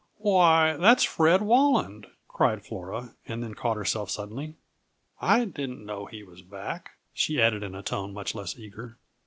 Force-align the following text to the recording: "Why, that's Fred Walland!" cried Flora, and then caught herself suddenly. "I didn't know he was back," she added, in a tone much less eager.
"Why, 0.17 0.77
that's 0.77 1.03
Fred 1.03 1.43
Walland!" 1.43 2.07
cried 2.27 2.65
Flora, 2.65 3.13
and 3.27 3.43
then 3.43 3.53
caught 3.53 3.77
herself 3.77 4.09
suddenly. 4.09 4.55
"I 5.21 5.45
didn't 5.45 5.85
know 5.85 6.07
he 6.07 6.23
was 6.23 6.41
back," 6.41 6.93
she 7.13 7.39
added, 7.39 7.61
in 7.61 7.75
a 7.75 7.83
tone 7.83 8.11
much 8.11 8.33
less 8.33 8.57
eager. 8.57 8.97